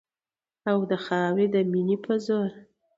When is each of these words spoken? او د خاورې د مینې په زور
او 0.69 0.77
د 0.89 0.91
خاورې 1.05 1.45
د 1.53 1.55
مینې 1.71 1.97
په 2.05 2.13
زور 2.25 2.49